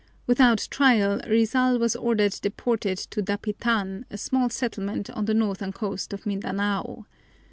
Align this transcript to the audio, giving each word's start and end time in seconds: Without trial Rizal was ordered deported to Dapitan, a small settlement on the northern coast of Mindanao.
Without 0.25 0.67
trial 0.71 1.21
Rizal 1.29 1.77
was 1.77 1.95
ordered 1.95 2.31
deported 2.41 2.97
to 2.97 3.21
Dapitan, 3.21 4.03
a 4.09 4.17
small 4.17 4.49
settlement 4.49 5.11
on 5.11 5.25
the 5.25 5.33
northern 5.35 5.71
coast 5.73 6.11
of 6.11 6.25
Mindanao. 6.25 7.05